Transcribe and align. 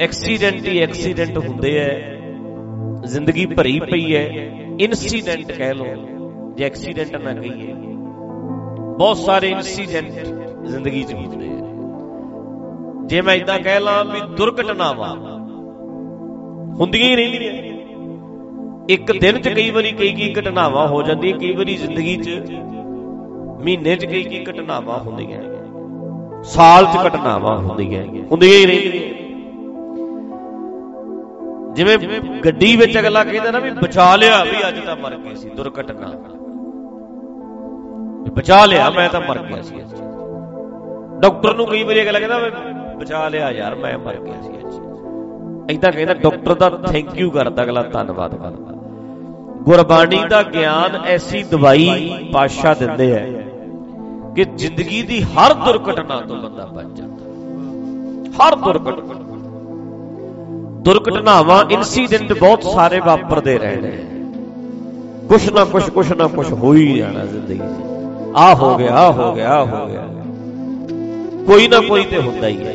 Accident 0.00 0.66
ਹੀ 0.66 0.78
accident 0.78 1.38
ਹੁੰਦੇ 1.38 1.78
ਐ। 1.78 2.16
ਜ਼ਿੰਦਗੀ 3.04 3.46
ਭਰੀ 3.46 3.80
ਪਈ 3.80 4.14
ਐ। 4.14 4.26
ਇਨਸੀਡੈਂਟ 4.80 5.52
ਕਹਿ 5.52 5.74
ਲਓ, 5.74 5.86
ਜੇ 6.56 6.64
ਐਕਸੀਡੈਂਟ 6.64 7.16
ਨਾ 7.16 7.34
ਕਹੀਏ। 7.34 7.74
ਬਹੁਤ 8.98 9.16
ਸਾਰੇ 9.16 9.48
ਇਨਸੀਡੈਂਟ 9.48 10.10
ਜ਼ਿੰਦਗੀ 10.66 11.02
'ਚ 11.02 11.14
ਹੁੰਦੇ 11.14 11.46
ਐ। 11.46 11.50
ਜੇ 13.06 13.22
ਮੈਂ 13.22 13.34
ਇਦਾਂ 13.34 13.58
ਕਹਿ 13.58 13.80
ਲਾਂ 13.80 14.04
ਵੀ 14.04 14.36
ਦੁਰਘਟਨਾਵਾਂ 14.36 15.16
ਹੁੰਦੀਆਂ 16.74 17.08
ਹੀ 17.08 17.16
ਰਹਿੰਦੀਆਂ। 17.16 17.52
ਇੱਕ 18.88 19.18
ਦਿਨ 19.18 19.38
'ਚ 19.38 19.48
ਕਈ 19.48 19.70
ਵਾਰੀ 19.70 19.92
ਕਈ 19.92 20.12
ਕਈ 20.12 20.34
ਘਟਨਾਵਾਂ 20.34 20.88
ਹੋ 20.88 21.02
ਜਾਂਦੀਆਂ, 21.02 21.38
ਕਈ 21.38 21.52
ਵਾਰੀ 21.52 21.76
ਜ਼ਿੰਦਗੀ 21.76 22.16
'ਚ 22.16 22.28
ਮਹੀਨੇ 23.64 23.96
'ਚ 23.96 24.04
ਕਈ 24.04 24.22
ਕਈ 24.22 24.44
ਘਟਨਾਵਾਂ 24.44 24.98
ਹੁੰਦੀਆਂ। 24.98 25.42
ਸਾਲ 26.42 26.84
'ਚ 26.84 27.06
ਘਟਨਾਵਾਂ 27.06 27.58
ਹੁੰਦੀਆਂ 27.58 28.04
ਹੁੰਦੀਆਂ 28.04 28.52
ਹੀ 28.52 28.66
ਰਹਿੰਦੀਆਂ। 28.66 29.15
ਜਿਵੇਂ 31.76 31.98
ਗੱਡੀ 32.44 32.76
ਵਿੱਚ 32.76 32.98
ਅਗਲਾ 32.98 33.24
ਕਹਿੰਦਾ 33.24 33.50
ਨਾ 33.50 33.58
ਵੀ 33.58 33.70
ਬਚਾ 33.70 34.16
ਲਿਆ, 34.16 34.44
ਵੀ 34.44 34.68
ਅੱਜ 34.68 34.78
ਤਾਂ 34.78 34.96
ਮਰ 34.96 35.16
ਗਏ 35.16 35.34
ਸੀ 35.34 35.48
ਦੁਰਘਟਨਾ। 35.48 36.06
ਬਚਾ 38.32 38.64
ਲਿਆ, 38.66 38.90
ਮੈਂ 38.90 39.08
ਤਾਂ 39.08 39.20
ਮਰ 39.20 39.38
ਗਿਆ 39.38 39.62
ਸੀ 39.62 39.80
ਅੱਜ। 39.80 39.94
ਡਾਕਟਰ 41.20 41.54
ਨੂੰ 41.54 41.66
ਕਈ 41.66 41.82
ਵਾਰੀ 41.82 42.02
ਅਗਲਾ 42.02 42.18
ਕਹਿੰਦਾ 42.18 42.38
ਬਚਾ 42.96 43.28
ਲਿਆ 43.28 43.50
ਯਾਰ, 43.50 43.74
ਮੈਂ 43.74 43.98
ਮਰ 43.98 44.16
ਗਿਆ 44.16 44.40
ਸੀ 44.42 44.48
ਅੱਜ। 44.48 44.74
ਇਦਾਂ 45.70 45.92
ਕਹਿੰਦਾ, 45.92 46.14
ਡਾਕਟਰ 46.14 46.54
ਦਾ 46.54 46.70
ਥੈਂਕ 46.70 47.18
ਯੂ 47.18 47.30
ਕਰਦਾ 47.30 47.62
ਅਗਲਾ, 47.62 47.82
ਧੰਨਵਾਦ 47.82 48.34
ਕਰਦਾ। 48.34 48.72
ਗੁਰਬਾਣੀ 49.62 50.18
ਦਾ 50.30 50.42
ਗਿਆਨ 50.42 50.96
ਐਸੀ 51.06 51.42
ਦਵਾਈ 51.42 52.10
ਪਾਸ਼ਾ 52.32 52.74
ਦਿੰਦੇ 52.74 53.12
ਐ 53.12 53.26
ਕਿ 54.36 54.44
ਜ਼ਿੰਦਗੀ 54.44 55.02
ਦੀ 55.02 55.22
ਹਰ 55.22 55.54
ਦੁਰਘਟਨਾ 55.54 56.20
ਤੋਂ 56.20 56.36
ਬੰਦਾ 56.36 56.66
ਬਚ 56.66 56.86
ਜਾਂਦਾ। 56.86 57.24
ਹਰ 58.38 58.56
ਦੁਰਘਟਨਾ। 58.56 59.35
ਦੁਰਘਟਨਾਵਾਂ 60.86 61.64
ਇਨਸੀਡੈਂਟ 61.70 62.32
ਬਹੁਤ 62.32 62.62
ਸਾਰੇ 62.62 63.00
ਵਾਪਰਦੇ 63.00 63.58
ਰਹਿਣੇ 63.58 63.92
ਕੁਛ 65.28 65.52
ਨਾ 65.52 65.64
ਕੁਛ 65.64 65.90
ਕੁਛ 65.90 66.12
ਨਾ 66.12 66.26
ਕੁਛ 66.26 66.52
ਹੋ 66.52 66.74
ਹੀ 66.74 66.98
ਜਾਣਾ 66.98 67.24
ਜ਼ਿੰਦਗੀ 67.24 67.58
'ਚ। 67.58 68.36
ਆ 68.36 68.54
ਹੋ 68.54 68.76
ਗਿਆ 68.76 68.94
ਆ 68.94 69.10
ਹੋ 69.10 69.34
ਗਿਆ 69.34 69.50
ਆ 69.50 69.64
ਹੋ 69.64 69.86
ਗਿਆ। 69.86 70.00
ਕੋਈ 71.46 71.68
ਨਾ 71.68 71.80
ਕੋਈ 71.80 72.04
ਤੇ 72.04 72.18
ਹੁੰਦਾ 72.18 72.46
ਹੀ 72.46 72.66
ਹੈ। 72.66 72.74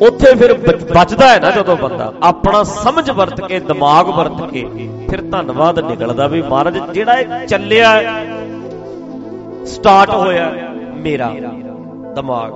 ਉੱਥੇ 0.00 0.34
ਫਿਰ 0.34 0.54
ਬਚਦਾ 0.94 1.28
ਹੈ 1.28 1.40
ਨਾ 1.40 1.50
ਜਦੋਂ 1.50 1.76
ਬੰਦਾ। 1.76 2.12
ਆਪਣਾ 2.22 2.62
ਸਮਝ 2.62 3.10
ਵਰਤ 3.10 3.40
ਕੇ, 3.40 3.60
ਦਿਮਾਗ 3.60 4.08
ਵਰਤ 4.08 4.50
ਕੇ, 4.50 4.88
ਫਿਰ 5.10 5.20
ਧੰਨਵਾਦ 5.20 5.78
ਨਿਕਲਦਾ 5.78 6.26
ਵੀ 6.26 6.42
ਮਹਾਰਾਜ, 6.42 6.78
ਜਿਹੜਾ 6.92 7.14
ਇਹ 7.14 7.46
ਚੱਲਿਆ 7.46 8.02
ਸਟਾਰਟ 9.66 10.10
ਹੋਇਆ, 10.10 10.52
ਮੇਰਾ 10.94 11.28
ਦਿਮਾਗ। 12.14 12.52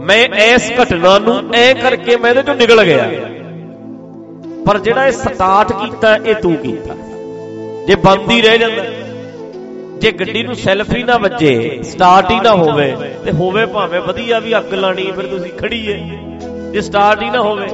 ਮੈਂ 0.00 0.24
ਇਸ 0.54 0.72
ਘਟਨਾ 0.82 1.18
ਨੂੰ 1.18 1.42
ਐ 1.54 1.72
ਕਰਕੇ 1.74 2.16
ਮੈਂ 2.16 2.30
ਇਹਦੇ 2.30 2.42
ਚੋਂ 2.42 2.54
ਨਿਕਲ 2.54 2.84
ਗਿਆ। 2.84 3.08
ਪਰ 4.66 4.78
ਜਿਹੜਾ 4.78 5.06
ਇਹ 5.06 5.12
ਸਟਾਰਟ 5.12 5.72
ਕੀਤਾ, 5.72 6.14
ਇਹ 6.16 6.34
ਤੂੰ 6.34 6.54
ਕੀਤਾ। 6.56 6.94
ਜੇ 7.86 7.94
ਬੰਦ 7.94 8.30
ਹੀ 8.30 8.40
ਰਹਿ 8.42 8.58
ਜਾਂਦਾ, 8.58 8.84
ਜੇ 10.00 10.10
ਗੱਡੀ 10.12 10.42
ਨੂੰ 10.42 10.54
ਸੈਲਫ 10.54 10.92
ਹੀ 10.92 11.02
ਨਾ 11.02 11.16
ਵੱਜੇ, 11.16 11.82
ਸਟਾਰਟ 11.82 12.30
ਹੀ 12.30 12.40
ਨਾ 12.40 12.54
ਹੋਵੇ, 12.54 12.90
ਤੇ 13.24 13.32
ਹੋਵੇ 13.32 13.66
ਭਾਵੇਂ 13.66 14.00
ਵਧੀਆ 14.00 14.38
ਵੀ 14.38 14.56
ਅੱਗ 14.58 14.74
ਲਾਣੀ, 14.74 15.10
ਫਿਰ 15.10 15.26
ਤੁਸੀਂ 15.26 15.52
ਖੜੀ 15.58 15.86
ਏ। 15.86 15.98
ਜੇ 16.72 16.80
ਸਟਾਰਟ 16.80 17.22
ਹੀ 17.22 17.30
ਨਾ 17.30 17.42
ਹੋਵੇ, 17.42 17.68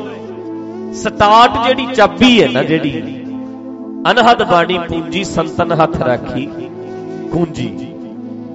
ਸਟਾਰਟ 0.95 1.65
ਜਿਹੜੀ 1.67 1.87
ਚਾਬੀ 1.95 2.43
ਹੈ 2.43 2.49
ਨਾ 2.49 2.63
ਜਿਹੜੀ, 2.63 3.03
ਅਨਹਦ 4.11 4.43
ਬਾਣੀ 4.43 4.79
ਪੂੰਜੀ 4.89 5.25
ਸੰਤਨ 5.25 5.73
ਹੱਥ 5.73 6.01
ਰੱਖੀ 6.03 6.47
ਕੁੰਜੀ 7.33 7.71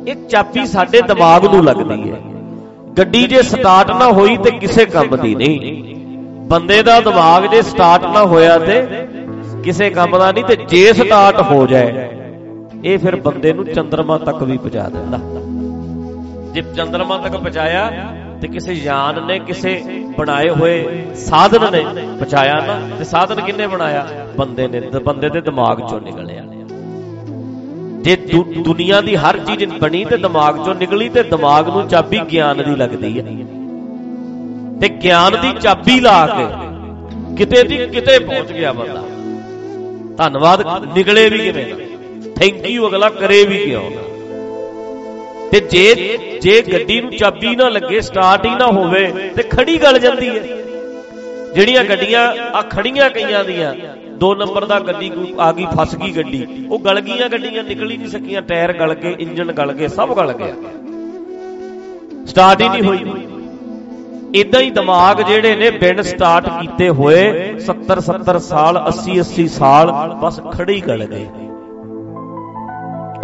ਇਹ 0.07 0.15
ਚਾਬੀ 0.29 0.65
ਸਾਡੇ 0.67 1.01
ਦਿਮਾਗ 1.07 1.45
ਨੂੰ 1.45 1.63
ਲੱਗਦੀ 1.65 2.11
ਹੈ 2.11 2.21
ਗੱਡੀ 2.97 3.25
ਜੇ 3.27 3.41
ਸਟਾਰਟ 3.43 3.91
ਨਾ 3.91 4.11
ਹੋਈ 4.11 4.37
ਤੇ 4.37 4.51
ਕਿਸੇ 4.51 4.85
ਕੰਮ 4.87 5.15
ਦੀ 5.15 5.35
ਨਹੀਂ। 5.35 5.95
ਬੰਦੇ 6.47 6.81
ਦਾ 6.83 6.99
ਦਿਮਾਗ 7.01 7.45
ਜੇ 7.51 7.61
ਸਟਾਰਟ 7.61 8.05
ਨਾ 8.07 8.25
ਹੋਇਆ 8.25 8.57
ਤੇ 8.59 8.81
ਕਿਸੇ 9.63 9.89
ਕੰਮ 9.89 10.17
ਦਾ 10.17 10.31
ਨਹੀਂ 10.31 10.43
ਤੇ 10.43 10.55
ਜੇ 10.69 10.91
ਸਟਾਰਟ 10.93 11.41
ਹੋ 11.41 11.65
ਜਾਏ, 11.67 12.07
ਇਹ 12.85 12.97
ਫਿਰ 12.99 13.15
ਬੰਦੇ 13.21 13.53
ਨੂੰ 13.53 13.65
ਚੰਦਰਮਾ 13.65 14.17
ਤੱਕ 14.17 14.43
ਵੀ 14.43 14.57
ਪਹੁੰਚਾ 14.57 14.87
ਦਿੰਦਾ। 14.89 15.19
ਜੇ 16.53 16.61
ਚੰਦਰਮਾ 16.75 17.17
ਤੱਕ 17.17 17.33
ਪਹੁੰਚਾਇਆ 17.33 17.89
ਤੇ 18.41 18.47
ਕਿਸੇ 18.47 18.73
ਯਾਨ 18.73 19.25
ਨੇ, 19.25 19.39
ਕਿਸੇ 19.39 19.81
ਬਣਾਏ 20.17 20.49
ਹੋਏ 20.49 21.03
ਸਾਧਨ 21.17 21.71
ਨੇ 21.71 21.81
ਪਹੁੰਚਾਇਆ 21.81 22.59
ਨਾ, 22.67 22.79
ਤੇ 22.97 23.03
ਸਾਧਨ 23.03 23.41
ਕਿੰਨੇ 23.41 23.67
ਬਣਾਇਆ? 23.67 24.05
ਬੰਦੇ 24.37 24.67
ਨੇ 24.67 24.79
ਬੰਦੇ 25.05 25.29
ਦੇ 25.29 25.41
ਦਿਮਾਗ 25.41 25.81
ਚੋਂ 25.81 25.99
ਨਿਕਲਿਆ। 26.01 26.43
ਜੇ 28.03 28.15
ਦੁਨੀਆ 28.63 29.01
ਦੀ 29.01 29.15
ਹਰ 29.15 29.37
ਚੀਜ਼ 29.37 29.63
ਬਣੀ 29.79 30.03
ਤੇ 30.05 30.17
ਦਿਮਾਗ 30.17 30.65
ਚੋਂ 30.65 30.75
ਨਿਕਲੀ 30.75 31.09
ਤੇ 31.09 31.23
ਦਿਮਾਗ 31.25 31.69
ਨੂੰ 31.69 31.87
ਚਾਬੀ 31.87 32.19
ਗਿਆਨ 32.31 32.63
ਦੀ 32.63 32.75
ਲੱਗਦੀ 32.75 33.19
ਹੈ। 33.19 33.25
ਤੇ 34.81 34.89
ਗਿਆਨ 35.03 35.35
ਦੀ 35.41 35.51
ਚਾਬੀ 35.61 35.99
ਲਾ 35.99 36.25
ਕੇ 36.27 36.45
ਕਿਤੇ 37.37 37.63
ਦੀ 37.63 37.77
ਕਿਤੇ 37.87 38.17
ਪਹੁੰਚ 38.19 38.51
ਗਿਆ 38.51 38.71
ਬੰਦਾ। 38.73 39.03
ਧੰਨਵਾਦ, 40.17 40.61
ਨਿਕਲੇ 40.95 41.29
ਵੀ 41.29 41.39
ਕਿਵੇਂ? 41.39 41.65
ਥੈਂਕ 42.35 42.69
ਯੂ 42.69 42.87
ਅਗਲਾ 42.87 43.09
ਕਰੇ 43.09 43.43
ਵੀ 43.45 43.57
ਕਿਉਂ 43.57 43.89
ਤੇ 45.51 45.59
ਜੇ 45.71 46.17
ਜੇ 46.41 46.61
ਗੱਡੀ 46.61 46.99
ਨੂੰ 47.01 47.11
ਚਾਬੀ 47.11 47.55
ਨਾ 47.55 47.67
ਲੱਗੇ 47.69 48.01
ਸਟਾਰਟ 48.01 48.45
ਹੀ 48.45 48.55
ਨਾ 48.55 48.65
ਹੋਵੇ, 48.67 49.05
ਤੇ 49.35 49.43
ਖੜੀ 49.43 49.77
ਗਲ 49.77 49.99
ਜਾਂਦੀ 49.99 50.29
ਹੈ। 50.29 50.41
ਜਿਹੜੀਆਂ 51.55 51.83
ਗੱਡੀਆਂ 51.83 52.23
ਆ 52.53 52.61
ਖੜੀਆਂ 52.61 53.09
ਕਈਆਂ 53.09 53.43
ਦੀਆਂ, 53.43 53.73
ਦੋ 54.19 54.33
ਨੰਬਰ 54.35 54.65
ਦਾ 54.65 54.79
ਗੱਡੀ 54.79 55.11
ਆ 55.39 55.51
ਗਈ, 55.51 55.65
ਫਸ 55.77 55.95
ਗਈ 55.95 56.11
ਗੱਡੀ, 56.11 56.45
ਉਹ 56.69 56.79
ਗਲ 56.79 56.99
ਗਈਆਂ 57.01 57.29
ਗੱਡੀਆਂ, 57.29 57.63
ਨਿਕਲ 57.63 57.91
ਹੀ 57.91 57.97
ਨਹੀਂ 57.97 58.07
ਸਕੀਆਂ, 58.07 58.41
ਟਾਇਰ 58.41 58.73
ਗਲ 58.73 58.93
ਗਏ 58.93 59.15
ਇੰਜਨ 59.19 59.51
ਗਲ 59.51 59.73
ਗਏ, 59.73 59.87
ਸਭ 59.87 60.13
ਗਲ 60.17 60.33
ਗਿਆ। 60.33 60.53
ਸਟਾਰਟ 62.25 62.61
ਹੀ 62.61 62.69
ਨਹੀਂ 62.69 62.83
ਹੋਈ। 62.83 63.26
ਇਦਾਂ 64.35 64.61
ਹੀ 64.61 64.71
ਦਿਮਾਗ 64.71 65.21
ਜਿਹੜੇ 65.21 65.55
ਨੇ 65.55 65.69
ਬਿਨ 65.69 66.01
ਸਟਾਰਟ 66.01 66.49
ਕੀਤੇ 66.61 66.89
ਹੋਏ 66.89 67.53
70 67.59 68.01
70 68.01 68.39
ਸਾਲ 68.39 68.77
80 68.87 69.19
80 69.19 69.47
ਸਾਲ, 69.47 70.15
ਬਸ 70.21 70.41
ਖੜੇ 70.51 70.73
ਹੀ 70.73 70.81
ਗਲ 70.81 71.05
ਗਏ। 71.05 71.27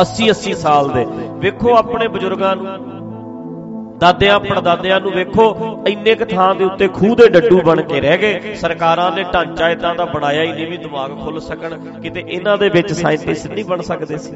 80 0.01 0.29
80 0.29 0.53
ਸਾਲ 0.53 0.89
ਦੇ। 0.89 1.05
ਵੇਖੋ 1.33 1.75
ਆਪਣੇ 1.75 2.07
ਬਜ਼ੁਰਗਾਂ 2.07 2.55
ਨੂੰ, 2.55 3.97
ਦਾਦਿਆਂ, 3.97 4.39
ਪੜਦਾਦਿਆਂ 4.39 5.01
ਨੂੰ 5.01 5.11
ਵੇਖੋ, 5.11 5.77
ਇੰਨੇ 5.87 6.15
ਕ 6.15 6.23
ਥਾਂ 6.23 6.55
ਦੇ 6.55 6.63
ਉੱਤੇ 6.63 6.87
ਖੂਹ 6.87 7.15
ਦੇ 7.15 7.29
ਡੱਡੂ 7.29 7.61
ਬਣ 7.61 7.81
ਕੇ 7.81 8.01
ਰਹਿ 8.01 8.17
ਗਏ। 8.17 8.53
ਸਰਕਾਰਾਂ 8.53 9.11
ਨੇ 9.11 9.23
ਢਾਂਚਾ 9.33 9.69
ਇਦਾਂ 9.69 9.95
ਦਾ 9.95 10.05
ਬਣਾਇਆ 10.05 10.43
ਹੀ 10.43 10.51
ਨਹੀਂ 10.51 10.67
ਵੀ 10.67 10.77
ਦਿਮਾਗ 10.77 11.19
ਖੁੱਲ 11.23 11.39
ਸਕਣ। 11.39 11.99
ਕਿਤੇ 12.01 12.23
ਇਹਨਾਂ 12.27 12.57
ਦੇ 12.57 12.69
ਵਿੱਚ 12.69 12.93
ਸਾਇੰਟਿਸਟ 12.93 13.51
ਨਹੀਂ 13.51 13.65
ਬਣ 13.65 13.81
ਸਕਦੇ 13.81 14.17
ਸੀ। 14.17 14.31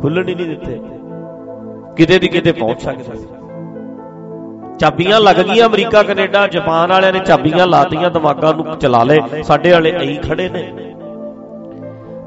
ਖੁੱਲਣ 0.00 0.28
ਹੀ 0.28 0.34
ਨਹੀਂ 0.34 0.46
ਦਿੱਤੇ। 0.46 0.80
ਕਿਤੇ 1.96 2.18
ਦੀ 2.18 2.28
ਕਿਤੇ 2.28 2.52
ਪਹੁੰਚ 2.52 2.82
ਸਕਦੇ 2.82 3.16
ਸੀ। 3.16 3.26
ਚਾਬੀਆਂ 4.78 5.20
ਲੱਗ 5.20 5.36
ਗਈਆਂ 5.36 5.66
ਅਮਰੀਕਾ, 5.66 6.02
ਕੈਨੇਡਾ, 6.02 6.46
ਜਾਪਾਨ 6.46 6.90
ਵਾਲਿਆਂ 6.90 7.12
ਨੇ 7.12 7.18
ਚਾਬੀਆਂ 7.18 7.66
ਲਾਤੀਆਂ, 7.66 8.10
ਦਿਮਾਗਾਂ 8.10 8.54
ਨੂੰ 8.54 8.78
ਚਲਾ 8.78 9.04
ਲਏ। 9.04 9.42
ਸਾਡੇ 9.42 9.72
ਵਾਲੇ 9.72 9.92
ਐਂ 9.92 10.22
ਖੜੇ 10.22 10.48
ਨੇ। 10.48 10.72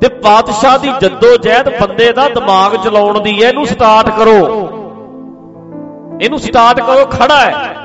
ਤੇ 0.01 0.07
ਪਾਤਸ਼ਾਹ 0.07 0.79
ਦੀ 0.79 0.89
ਜੱਦੋ 1.01 1.37
ਜਹਿਦ 1.37 1.69
ਬੰਦੇ 1.69 2.13
ਦਾ 2.13 2.29
ਦਿਮਾਗ 2.29 2.75
ਚਲਾਉਣ 2.75 3.21
ਦੀ 3.21 3.43
ਹੈ, 3.43 3.49
ਇਹਨੂੰ 3.49 3.67
ਸਟਾਰਟ 3.67 4.09
ਕਰੋ। 4.09 4.69
ਇਹਨੂੰ 6.21 6.39
ਸਟਾਰਟ 6.39 6.79
ਕਰੋ, 6.79 7.05
ਖੜਾ 7.05 7.39
ਹੈ। 7.39 7.75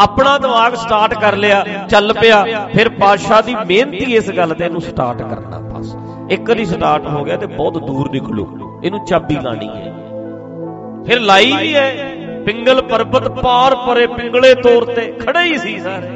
ਆਪਣਾ 0.00 0.38
ਦਿਮਾਗ 0.38 0.74
ਸਟਾਰਟ 0.74 1.14
ਕਰ 1.14 1.36
ਲਿਆ, 1.36 1.66
ਚੱਲ 1.88 2.12
ਪਿਆ। 2.12 2.46
ਫਿਰ 2.76 2.88
ਪਾਤਸ਼ਾਹ 2.88 3.42
ਦੀ 3.42 3.54
ਮਿਹਨਤੀ 3.54 4.16
ਇਸ 4.16 4.30
ਗੱਲ 4.30 4.54
ਤੇ 4.54 4.64
ਇਹਨੂੰ 4.64 4.80
ਸਟਾਰਟ 4.80 5.22
ਕਰਨਾ 5.22 5.58
ਬਸ। 5.58 5.96
ਇੱਕ 6.30 6.48
ਵਾਰੀ 6.48 6.64
ਸਟਾਰਟ 6.64 7.06
ਹੋ 7.06 7.24
ਗਿਆ 7.24 7.36
ਤੇ 7.36 7.46
ਬਹੁਤ 7.46 7.78
ਦੂਰ 7.78 8.10
ਨਿਕਲੂ। 8.10 8.80
ਇਹਨੂੰ 8.84 9.06
ਚਾਬੀ 9.06 9.36
ਲਾਣੀ 9.42 9.68
ਹੈ। 9.68 9.94
ਫਿਰ 11.06 11.20
ਲਾਈ 11.20 11.52
ਵੀ 11.60 11.74
ਹੈ। 11.74 12.11
ਪਿੰਗਲ 12.46 12.80
ਪਰਬਤ 12.82 13.28
ਪਾਰ 13.40 13.74
ਪਰੇ 13.76 14.06
ਪਿੰਗਲੇ 14.08 14.54
ਤੋਰ 14.54 14.84
ਤੇ 14.86 15.06
ਖੜੇ 15.20 15.42
ਹੀ 15.42 15.58
ਸੀ 15.58 15.78
ਸਾਰੇ। 15.80 16.10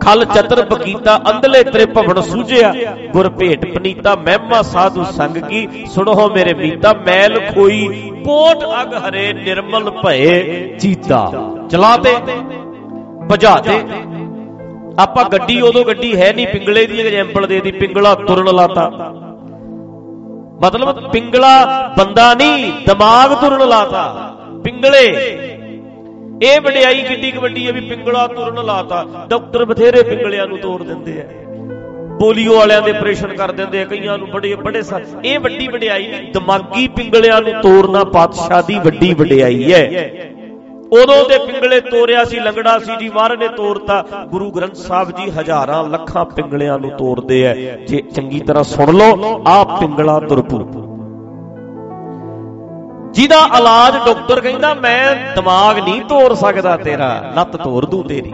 ਖਲ 0.00 0.24
ਚਤਰ 0.24 0.64
ਬਕੀਤਾ 0.66 1.16
ਅੰਧਲੇ 1.30 1.62
ਤੇਰੇ 1.64 1.84
ਭਵਨ 1.86 2.20
ਸੂਝਿਆ। 2.20 2.72
ਗੁਰ 3.12 3.28
ਭੇਟ 3.30 3.64
ਪਨੀਤਾ 3.74 4.14
ਮਹਿਮਾ 4.16 4.60
ਸਾਧੂ 4.62 5.04
ਸੰਗ 5.12 5.36
ਕੀ। 5.38 5.66
ਸੁਣੋ 5.86 6.28
ਮੇਰੇ 6.34 6.54
ਮੀਤਾ, 6.54 6.92
ਮੈਲ 7.06 7.38
ਖੋਈ 7.52 8.10
ਕੋਟ 8.24 8.64
ਅਗ 8.82 8.94
ਹਰੇ 9.04 9.32
ਨਿਰਮਲ 9.32 9.90
ਭਏ 10.02 10.76
ਚੀਤਾ 10.78 11.30
ਚਲਾ 11.70 11.96
ਤੇ, 11.96 12.14
ਭਜਾ 13.30 13.54
ਤੇ। 13.56 13.78
ਆਪਾਂ 14.98 15.24
ਗੱਡੀ, 15.24 15.60
ਉਦੋਂ 15.60 15.84
ਗੱਡੀ 15.84 16.14
ਹੈ 16.16 16.32
ਨਹੀਂ 16.32 16.46
ਪਿੰਗਲੇ 16.46 16.86
ਦੀ 16.86 17.00
ਐਗਜ਼ਾਮਪਲ 17.00 17.46
ਦੇ 17.46 17.60
ਦੀ, 17.60 17.70
ਪਿੰਗਲਾ 17.72 18.14
ਤੁਰਨ 18.16 18.54
ਲਾਤਾ। 18.54 18.90
ਮਤਲਬ 20.62 21.10
ਪਿੰਗਲਾ 21.10 21.54
ਬੰਦਾ 21.98 22.32
ਨਹੀਂ, 22.34 22.72
ਦਿਮਾਗ 22.86 23.34
ਤੁਰਨ 23.34 23.68
ਲਾਤਾ। 23.68 24.33
ਪਿੰਗਲੇ। 24.64 25.06
ਇਹ 26.42 26.60
ਵਡਿਆਈ 26.60 27.02
ਕਿੱਡੀ 27.02 27.30
ਕੁ 27.30 27.40
ਵੱਡੀ 27.40 27.66
ਹੈ 27.66 27.72
ਵੀ 27.72 27.80
ਪਿੰਗਲਾ 27.80 28.26
ਤੁਰਨ 28.26 28.64
ਲਾਤਾ। 28.66 29.04
ਡਾਕਟਰ 29.28 29.64
ਬਥੇਰੇ 29.64 30.02
ਪਿੰਗਲਿਆਂ 30.02 30.46
ਨੂੰ 30.46 30.58
ਤੋੜ 30.58 30.82
ਦਿੰਦੇ 30.82 31.20
ਆ। 31.20 31.24
ਪੋਲੀਓ 32.20 32.56
ਵਾਲਿਆਂ 32.56 32.82
ਦੇ 32.82 32.90
ਆਪਰੇਸ਼ਨ 32.90 33.34
ਕਰ 33.36 33.52
ਦਿੰਦੇ 33.52 33.80
ਆ, 33.82 33.84
ਕਈਆਂ 33.84 34.16
ਨੂੰ 34.18 34.28
ਬੜੇ 34.30 34.54
ਬੜੇ 34.56 34.82
ਇਹ 35.24 35.38
ਵੱਡੀ 35.38 35.66
ਵਡਿਆਈ 35.68 36.06
ਨਹੀਂ, 36.06 36.32
ਦਿਮਾਗੀ 36.32 36.86
ਪਿੰਗਲਿਆਂ 36.88 37.40
ਨੂੰ 37.42 37.52
ਤੋੜਨਾ 37.62 38.04
ਪਾਤਸ਼ਾਹ 38.04 38.62
ਦੀ 38.62 38.78
ਵੱਡੀ 38.78 39.12
ਵਡਿਆਈ 39.14 39.72
ਹੈ। 39.72 40.30
ਉਦੋਂ 40.92 41.24
ਦੇ 41.28 41.38
ਪਿੰਗਲੇ 41.38 41.80
ਤੋੜਿਆ 41.80 42.24
ਸੀ, 42.24 42.38
ਲੰਗੜਾ 42.40 42.78
ਸੀ 42.78 42.96
ਜੀ 42.96 43.08
ਮਹਾਰਾਜ 43.08 43.38
ਨੇ 43.38 43.48
ਤੋੜਤਾ 43.48 44.04
ਗੁਰੂ 44.30 44.50
ਗ੍ਰੰਥ 44.50 44.74
ਸਾਹਿਬ 44.76 45.10
ਜੀ 45.10 45.30
ਹਜ਼ਾਰਾਂ 45.30 45.82
ਲੱਖਾਂ 45.90 46.24
ਪਿੰਗਲਿਆਂ 46.26 46.78
ਨੂੰ 46.78 46.90
ਤੋੜਦੇ 46.90 47.42
ਐ 47.42 47.54
ਜੇ 47.86 48.02
ਚੰਗੀ 48.14 48.40
ਤਰ੍ਹਾਂ 48.40 48.64
ਸੁਣ 48.64 48.94
ਲਓ 48.94 49.42
ਆ 49.48 49.62
ਪਿੰਗਲਾ 49.80 50.18
ਤੁਰਪੂ 50.20 50.58
ਜਿਹਦਾ 53.14 53.36
ਇਲਾਜ 53.58 53.96
ਡਾਕਟਰ 54.06 54.40
ਕਹਿੰਦਾ, 54.40 54.72
ਮੈਂ 54.74 55.14
ਦਿਮਾਗ 55.34 55.78
ਨਹੀਂ 55.78 56.00
ਤੋੜ 56.00 56.32
ਸਕਦਾ 56.34 56.76
ਤੇਰਾ, 56.76 57.08
ਲੱਤ 57.36 57.56
ਤੋੜ 57.56 57.84
ਦੂੰ 57.86 58.02
ਤੇਰੀ। 58.04 58.32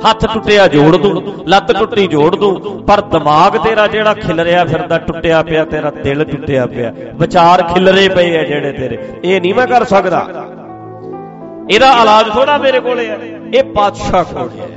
ਹੱਥ 0.00 0.24
ਟੁੱਟਿਆ 0.26 0.66
ਜੋੜ 0.66 0.96
ਦੂੰ, 0.96 1.22
ਲੱਤ 1.48 1.72
ਟੁੱਟੀ 1.72 2.06
ਜੋੜ 2.06 2.34
ਦੂੰ, 2.36 2.82
ਪਰ 2.86 3.00
ਦਿਮਾਗ 3.00 3.56
ਤੇਰਾ 3.56 3.86
ਜਿਹੜਾ 3.86 4.14
ਖਿਲਰਿਆ 4.14 4.64
ਫਿਰਦਾ, 4.64 4.98
ਟੁੱਟਿਆ 4.98 5.42
ਪਿਆ, 5.42 5.64
ਤੇਰਾ 5.64 5.90
ਦਿਲ 5.90 6.24
ਟੁੱਟਿਆ 6.24 6.66
ਪਿਆ। 6.66 6.92
ਵਿਚਾਰ 7.14 7.62
ਖਿਲਰੇ 7.62 8.08
ਪਏ 8.08 8.36
ਆ 8.38 8.42
ਜਿਹੜੇ 8.42 8.72
ਤੇਰੇ। 8.72 8.98
ਇਹ 9.24 9.40
ਨਹੀਂ 9.40 9.54
ਮੈਂ 9.54 9.66
ਕਰ 9.66 9.84
ਸਕਦਾ। 9.84 10.26
ਇਹਦਾ 11.70 11.90
ਇਲਾਜ 12.02 12.28
ਥੋੜਾ 12.30 12.58
ਮੇਰੇ 12.58 12.80
ਕੋਲੇ 12.80 13.08
ਹੈ 13.08 13.18
ਇਹ 13.54 13.64
ਪਾਤਸ਼ਾਹ 13.74 14.24
ਕੋਲ 14.24 14.50
ਹੈ 14.58 14.68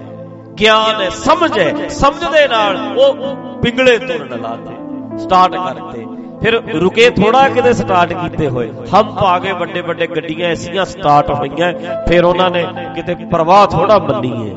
ਗਿਆਨ 0.59 1.01
ਹੈ, 1.01 1.09
ਸਮਝ 1.09 1.57
ਹੈ 1.59 1.87
ਸਮਝ 1.89 2.31
ਦੇ 2.31 2.47
ਨਾਲ 2.47 2.77
ਉਹ 2.97 3.35
ਪਿੰਗਲੇ 3.61 3.97
ਤੁਰਨ 3.97 4.41
ਲਾਤੇ 4.41 5.17
ਸਟਾਰਟ 5.17 5.55
ਕਰਤੇ 5.55 6.05
ਫਿਰ 6.41 6.53
ਰੁਕੇ 6.73 7.09
ਥੋੜਾ 7.09 7.47
ਕਿਤੇ 7.49 7.73
ਸਟਾਰਟ 7.73 8.13
ਕੀਤੇ 8.13 8.47
ਹੋਏ। 8.47 8.69
ਹਮ 8.93 9.17
ਆ 9.19 9.37
ਗਏ 9.39 9.51
ਵੱਡੇ 9.51 9.81
ਵੱਡੇ 9.81 10.07
ਗੱਡੀਆਂ 10.07 10.49
ਐਸੀਆਂ 10.49 10.85
ਸਟਾਰਟ 10.85 11.31
ਹੋਈਆਂ, 11.31 11.71
ਫਿਰ 12.07 12.25
ਉਹਨਾਂ 12.25 12.49
ਨੇ 12.51 12.65
ਕਿਤੇ 12.95 13.15
ਪ੍ਰਵਾਹ 13.31 13.65
ਥੋੜਾ 13.67 13.97
ਮੰਨੀ 13.99 14.31
ਹੈ 14.39 14.55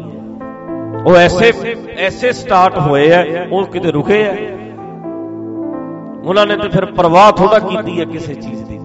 ਉਹ 1.07 1.17
ਐਸੇ 1.17 1.53
ਐਸੇ 1.99 2.33
ਸਟਾਰਟ 2.33 2.79
ਹੋਏ 2.79 3.09
ਐ 3.11 3.47
ਉਹ 3.47 3.65
ਕਿਤੇ 3.67 3.93
ਰੁਕੇ 3.93 4.23
ਐ 4.23 4.35
ਉਹਨਾਂ 6.25 6.47
ਨੇ 6.47 6.57
ਤੇ 6.57 6.69
ਫਿਰ 6.69 6.85
ਪ੍ਰਵਾਹ 6.93 7.31
ਥੋੜਾ 7.33 7.59
ਕੀਤੀ 7.59 7.99
ਹੈ 8.01 8.05
ਕਿਸੇ 8.05 8.35
ਚੀਜ਼ 8.35 8.65
ਦੀ। 8.65 8.79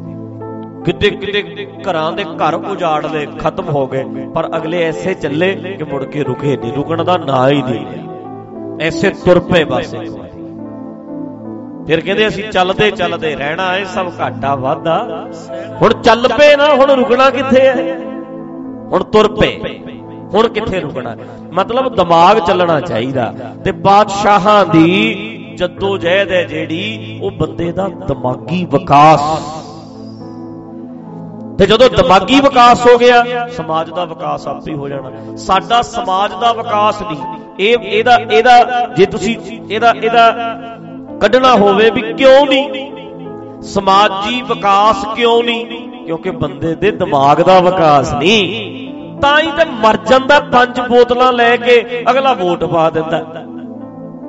ਕਿਤੇ 0.85 1.09
ਕਿਤੇ 1.11 1.67
ਘਰਾਂ 1.81 2.11
ਦੇ 2.11 2.23
ਘਰ 2.23 2.53
ਉਜਾੜ 2.53 3.05
ਲਏ, 3.05 3.25
ਖਤਮ 3.39 3.69
ਹੋ 3.69 3.85
ਗਏ, 3.87 4.03
ਪਰ 4.35 4.47
ਅਗਲੇ 4.57 4.83
ਐਸੇ 4.83 5.13
ਚੱਲੇ 5.13 5.53
ਕਿ 5.77 5.83
ਮੁੜ 5.83 6.03
ਕੇ 6.05 6.23
ਰੁਕੇ 6.23 6.55
ਨਹੀਂ 6.57 6.73
ਰੁਕਣ 6.73 7.03
ਦਾ 7.03 7.17
ਨਾਂ 7.17 7.49
ਹੀ 7.49 7.61
ਨਹੀਂ 7.61 7.85
ਲਿਆ। 7.85 8.87
ਐਸੇ 8.87 9.09
ਤੁਰ 9.25 9.39
ਪਏ 9.41 9.63
ਬਸ। 9.63 9.93
ਇੱਕ 9.93 10.11
ਵਾਰੀ 10.11 10.26
ਫਿਰ 11.87 11.99
ਕਹਿੰਦੇ 11.99 12.27
ਅਸੀਂ 12.27 12.43
ਚੱਲਦੇ 12.49 12.91
ਚੱਲਦੇ 12.91 13.35
ਰਹਿਣਾ 13.35 13.71
ਐ 13.71 13.83
ਸਭ 13.83 14.11
ਘਾਟਾ 14.21 14.55
ਵਾਧਾ। 14.55 15.27
ਹੁਣ 15.81 15.93
ਚੱਲ 15.93 16.27
ਪਏ 16.27 16.55
ਨਾ, 16.55 16.73
ਹੁਣ 16.73 16.91
ਰੁਕਣਾ 16.91 17.29
ਕਿੱਥੇ 17.29 17.59
ਐ 17.59 17.95
ਹੁਣ 18.91 19.03
ਤੁਰ 19.03 19.35
ਪਏ। 19.35 19.79
ਹੁਣ 20.33 20.47
ਕਿੱਥੇ 20.47 20.79
ਰੁਕਣਾ? 20.79 21.15
ਮਤਲਬ 21.53 21.95
ਦਿਮਾਗ 21.95 22.39
ਚੱਲਣਾ 22.39 22.81
ਚਾਹੀਦਾ। 22.81 23.33
ਤੇ 23.65 23.71
ਬਾਦਸ਼ਾਹਾਂ 23.71 24.65
ਦੀ 24.65 25.33
ਜੱਦੋ 25.57 25.97
ਜਹਿਦ 25.97 26.31
ਹੈ 26.31 26.43
ਜਿਹੜੀ, 26.43 27.19
ਉਹ 27.23 27.31
ਬੰਦੇ 27.31 27.71
ਦਾ 27.71 27.87
ਦਿਮਾਗੀ 27.87 28.67
ਵਿਕਾਸ। 28.71 29.21
ਤੇ 31.57 31.65
ਜਦੋਂ 31.65 31.89
ਦਿਮਾਗੀ 31.89 32.39
ਵਿਕਾਸ 32.39 32.87
ਹੋ 32.87 32.97
ਗਿਆ, 32.97 33.47
ਸਮਾਜ 33.47 33.89
ਦਾ 33.89 34.05
ਵਿਕਾਸ 34.05 34.47
ਆਪੇ 34.47 34.73
ਹੋ 34.73 34.89
ਜਾਣਾ। 34.89 35.35
ਸਾਡਾ 35.35 35.81
ਸਮਾਜ 35.81 36.31
ਦਾ 36.41 36.53
ਵਿਕਾਸ 36.53 37.01
ਨਹੀਂ। 37.01 37.21
ਇਹ 37.59 37.77
ਇਹਦਾ 37.79 38.15
ਇਹਦਾ 38.15 38.87
ਜੇ 38.95 39.05
ਤੁਸੀਂ 39.05 39.37
ਇਹਦਾ 39.69 39.91
ਇਹਦਾ 39.91 40.35
ਕੱਢਣਾ 41.21 41.55
ਹੋਵੇ 41.55 41.89
ਵੀ 41.89 42.01
ਕਿਉਂ 42.13 42.45
ਨਹੀਂ? 42.47 42.91
ਸਮਾਜੀ 43.61 44.41
ਵਿਕਾਸ 44.41 45.05
ਕਿਉਂ 45.15 45.43
ਨਹੀਂ? 45.43 45.65
ਕਿਉਂਕਿ 46.05 46.31
ਬੰਦੇ 46.31 46.75
ਦੇ 46.75 46.91
ਦਿਮਾਗ 46.91 47.41
ਦਾ 47.41 47.59
ਵਿਕਾਸ 47.59 48.13
ਨਹੀਂ। 48.13 49.21
ਤਾਂ 49.21 49.39
ਹੀ 49.39 49.51
ਤੇ 49.51 49.65
ਮਰ 49.65 49.97
ਜਾਂਦਾ, 49.97 50.39
ਪੰਜ 50.39 50.79
ਬੋਤਲਾਂ 50.79 51.33
ਲੈ 51.33 51.57
ਕੇ 51.57 52.03
ਅਗਲਾ 52.09 52.33
ਵੋਟ 52.33 52.63
ਪਾ 52.63 52.89
ਦਿੰਦਾ। 52.89 53.25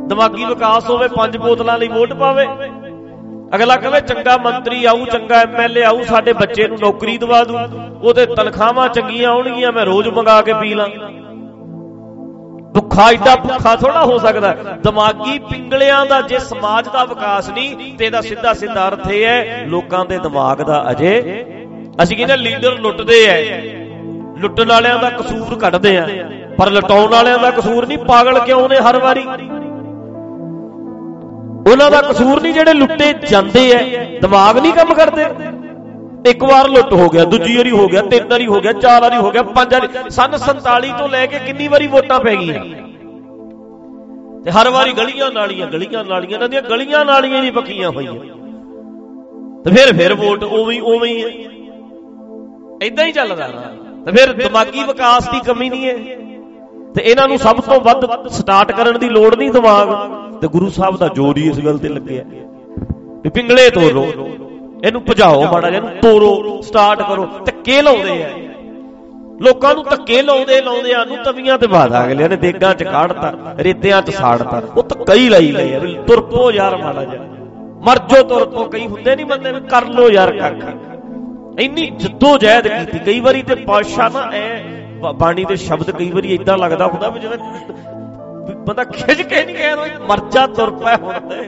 ਦਿਮਾਗੀ 0.06 0.44
ਵਿਕਾਸ 0.44 0.90
ਹੋਵੇ, 0.90 1.08
ਪੰਜ 1.08 1.37
ਬੋਤਲਾਂ 1.37 1.79
ਲਈ 1.79 1.88
ਵੋਟ 1.88 2.12
ਪਾਵੇ। 2.12 2.46
ਅਗਲਾ 3.55 3.76
ਕਹੇ, 3.76 4.00
ਚੰਗਾ 4.00 4.37
ਮੰਤਰੀ 4.37 4.85
ਆਊ, 4.85 5.05
ਚੰਗਾ 5.05 5.37
ਐਮਐਲਏ 5.37 5.82
ਆਊ, 5.82 6.02
ਸਾਡੇ 6.02 6.32
ਬੱਚੇ 6.32 6.69
ਨੂੰ 6.69 6.79
ਨੌਕਰੀ 6.81 7.19
ਦਵਾ 7.19 7.44
ਦੂ। 7.44 7.58
ਉਹਦੇ 8.02 8.26
ਤਨਖਾਹਾਂ 8.26 8.88
ਚੰਗੀਆਂ 8.88 9.31
ਆਉਣਗੀਆਂ, 9.31 9.73
ਮੈਂ 9.73 9.87
ਰੋਜ਼ 9.87 10.08
ਮੰਗਾ 10.08 10.43
ਕੇ 10.43 10.52
ਪੀ 10.52 10.75
ਲਾਂ। 10.75 10.88
ਭੁੱਖਾ 12.78 13.10
ਏਡਾ 13.10 13.34
ਭੁੱਖਾ 13.36 13.75
ਥੋੜਾ 13.76 14.04
ਹੋ 14.04 14.19
ਸਕਦਾ। 14.19 14.52
ਦਿਮਾਗੀ 14.82 15.38
ਪਿੰਗਲਿਆਂ 15.50 16.04
ਦਾ 16.06 16.20
ਜੇ 16.22 16.38
ਸਮਾਜ 16.40 16.88
ਦਾ 16.88 17.04
ਵਿਕਾਸ 17.04 17.48
ਨਹੀਂ, 17.50 17.96
ਤੇ 17.96 18.04
ਇਹਦਾ 18.06 18.20
ਸਿੱਧਾ 18.20 18.52
ਸਿੱਧਾ 18.54 18.86
ਅਰਥ 18.88 19.10
ਇਹ 19.10 19.25
ਹੈ, 19.26 19.64
ਲੋਕਾਂ 19.69 20.04
ਦੇ 20.04 20.19
ਦਿਮਾਗ 20.19 20.62
ਦਾ 20.62 20.84
ਅਜੇ 20.90 21.12
ਅਸੀਂ 22.02 22.16
ਕਹਿੰਦੇ 22.16 22.36
ਲੀਡਰ 22.36 22.78
ਲੁੱਟਦੇ 22.78 23.25
ਐ। 23.26 23.38
ਲੁੱਟਣ 24.38 24.69
ਵਾਲਿਆਂ 24.69 24.98
ਦਾ 24.98 25.10
ਕਸੂਰ 25.10 25.58
ਕੱਢਦੇ 25.58 25.96
ਆ 25.98 26.06
ਪਰ 26.58 26.70
ਲਟਾਉਣ 26.70 27.10
ਵਾਲਿਆਂ 27.10 27.38
ਦਾ 27.38 27.50
ਕਸੂਰ 27.50 27.86
ਨਹੀਂ, 27.86 27.98
ਪਾਗਲ 27.98 28.38
ਕਿਉਂ 28.38 28.69
ਨੇ 28.69 28.76
ਹਰ 28.78 28.98
ਵਾਰੀ? 28.98 29.26
ਉਹਨਾਂ 31.70 31.90
ਦਾ 31.90 32.00
ਕਸੂਰ 32.02 32.40
ਨਹੀਂ 32.42 32.52
ਜਿਹੜੇ 32.54 32.72
ਲੁੱਟੇ 32.75 33.12
ਜਾਂਦੇ 33.30 33.70
ਐ। 33.72 33.80
ਦਿਮਾਗ 34.20 34.58
ਨਹੀਂ 34.58 34.72
ਕੰਮ 34.72 34.94
ਕਰਦੇ। 34.94 35.25
ਇੱਕ 36.28 36.42
ਵਾਰ 36.44 36.69
ਲੁੱਟ 36.69 36.92
ਹੋ 36.92 37.08
ਗਿਆ, 37.08 37.25
ਦੂਜੀ 37.25 37.56
ਵਾਰੀ 37.56 37.70
ਹੋ 37.70 37.86
ਗਿਆ, 37.88 38.02
ਤਿੰਨ 38.02 38.28
ਵਾਰੀ 38.28 38.46
ਹੋ 38.46 38.60
ਗਿਆ, 38.60 38.72
ਚਾਰ 38.72 39.02
ਵਾਰੀ 39.02 39.16
ਹੋ 39.16 39.30
ਗਿਆ, 39.30 39.42
ਪੰਜ 39.42 39.75
ਵਾਰੀ, 39.75 39.88
ਸਨ 40.10 40.36
47 40.38 40.92
ਤੋਂ 40.98 41.08
ਲੈ 41.08 41.26
ਕੇ 41.26 41.38
ਕਿੰਨੀ 41.38 41.69
ਵਾਰੀ 41.69 41.86
ਵੋਟਾਂ 41.86 42.20
ਪੈ 42.20 42.34
ਗਈਆਂ? 42.36 42.64
ਤੇ 44.44 44.50
ਹਰ 44.50 44.70
ਵਾਰੀ 44.70 44.92
ਗਲੀਆਂ 44.92 45.30
ਨਾਲੀਆਂ 45.30 45.66
ਗਲੀਆਂ 45.66 46.04
ਨਾਲੀਆਂ, 46.04 46.34
ਇਹਨਾਂ 46.34 46.48
ਦੀਆਂ 46.48 46.62
ਗਲੀਆਂ 46.62 47.04
ਨਾਲੀਆਂ 47.04 47.40
ਨਹੀਂ 47.40 47.52
ਪੱਕੀਆਂ 47.52 47.90
ਹੋਈਆਂ। 47.90 48.12
ਤੇ 49.62 49.70
ਫਿਰ 49.70 49.96
ਫਿਰ 49.96 50.14
ਵੋਟ 50.14 50.44
ਉਵੇਂ 50.44 50.80
ਉਵੇਂ 50.82 51.10
ਹੀ 51.10 51.22
ਹੈ 51.22 52.86
ਇਦਾਂ 52.86 53.06
ਹੀ 53.06 53.12
ਚੱਲਦਾ 53.12 53.46
ਨਾ 53.46 53.62
ਤੇ 54.04 54.12
ਫਿਰ 54.12 54.32
ਦਿਮਾਗੀ 54.32 54.82
ਵਿਕਾਸ 54.84 55.28
ਦੀ 55.28 55.40
ਕਮੀ 55.46 55.69
ਨਹੀਂ 55.70 55.86
ਹੈ। 55.86 55.94
ਤੇ 56.94 57.02
ਇਹਨਾਂ 57.02 57.28
ਨੂੰ 57.28 57.38
ਸਭ 57.38 57.60
ਤੋਂ 57.60 57.80
ਵੱਧ 57.80 58.28
ਸਟਾਰਟ 58.28 58.72
ਕਰਨ 58.72 58.98
ਦੀ 58.98 59.08
ਲੋੜ 59.08 59.34
ਨਹੀਂ 59.34 59.50
ਦਿਮਾਗ। 59.50 59.88
ਤੇ 60.40 60.48
ਗੁਰੂ 60.48 60.69
ਸਾਹਿਬ 60.70 60.96
ਦਾ 60.96 61.08
ਜੋਰ 61.08 61.36
ਹੀ 61.36 61.48
ਇਸ 61.48 61.58
ਗੱਲ 61.60 61.78
ਤੇ 61.78 61.88
ਲੱਗਿਆ। 61.88 62.25
ਵੀ 63.22 63.30
ਪਿੰਗਲੇ 63.30 63.69
ਤੋਰੋ 63.70 64.06
ਇਹਨੂੰ 64.84 65.02
ਭਜਾਓ 65.04 65.44
ਮਾੜਾ 65.52 65.70
ਜਿਹਾ, 65.70 65.80
ਇਹਨੂੰ 65.80 66.00
ਤੋਰੋ 66.02 66.60
ਸਟਾਰਟ 66.62 67.02
ਕਰੋ। 67.02 67.26
ਧੱਕੇ 67.46 67.80
ਲਾਉਂਦੇ 67.82 68.22
ਆ। 68.25 68.28
ਲੋਕਾਂ 69.42 69.75
ਨੂੰ 69.75 69.84
ਧੱਕੇ 69.84 70.22
ਲਾਉਂਦੇ 70.22 70.60
ਲਾਉਂਦੇ 70.60 70.94
ਆ 70.94 71.04
ਨੂੰ 71.04 71.16
ਤਵੀਆਂ 71.25 71.58
ਤੇ 71.58 71.66
ਬਾਦ 71.66 71.92
ਆ 71.92 72.06
ਗਏ 72.06 72.28
ਨੇ 72.28 72.36
ਦੇਗਾਂ 72.36 72.75
ਚ 72.75 72.82
ਕਾੜਤਾ, 72.82 73.32
ਰੇਤਿਆਂ 73.58 74.02
ਚ 74.02 74.10
ਸਾੜਤਾ। 74.10 74.62
ਉਹ 74.76 74.82
ਧੱਕਾ 74.82 75.14
ਹੀ 75.14 75.28
ਲਾਈ 75.28 75.52
ਗਏ 75.52 75.75
ਆ, 75.75 75.78
ਵੀ 75.78 75.98
ਤੁਰ 76.06 76.20
ਪੋ 76.20 76.50
ਯਾਰ 76.50 76.76
ਮਾੜਾ 76.76 77.04
ਜਿਹਾ। 77.04 77.22
ਮਰ 77.86 77.98
ਜੋ 77.98 78.22
ਤੁਰ 78.22 78.48
ਪੋ 78.48 78.64
ਕਈ 78.64 78.86
ਹੁੰਦੇ 78.86 79.16
ਨਹੀਂ 79.16 79.26
ਬੰਦੇ 79.26 79.52
ਵੀ 79.52 79.60
ਕਰ 79.60 79.84
ਲੋ 79.84 80.10
ਯਾਰ 80.10 80.30
ਕੱਖ। 80.38 81.60
ਇੰਨੀ 81.60 81.86
ਜੱਦੋ 81.90 82.36
ਜਹਿਦ 82.38 82.69
ਕੀਤੀ, 82.69 82.98
ਕਈ 82.98 83.20
ਵਾਰੀ 83.20 83.42
ਤੇ 83.42 83.54
ਪਾਸ਼ਾ 83.54 84.08
ਨਾ 84.08 84.30
ਐ 84.32 84.58
ਬਾਣੀ 85.14 85.44
ਦੇ 85.44 85.56
ਸ਼ਬਦ 85.56 85.90
ਕਈ 85.90 86.10
ਵਾਰੀ 86.10 86.34
ਇਦਾਂ 86.34 86.58
ਲੱਗਦਾ 86.58 86.86
ਹੁੰਦਾ 86.86 87.08
ਵੀ 87.08 87.20
ਜਿਵੇਂ 87.20 87.38
ਬੰਦਾ 88.66 88.84
ਖਿੱਚ 88.84 89.22
ਕੇ 89.22 89.44
ਨਹੀਂ 89.44 89.56
ਕਹਿ 89.56 89.76
ਰਿਹਾ, 89.76 90.06
ਮਰ 90.08 90.20
ਜਾ, 90.30 90.46
ਤੁਰ 90.46 90.70
ਪੈ 90.70 90.96
ਹੁਣ 90.96 91.12
ਤੇ। 91.12 91.42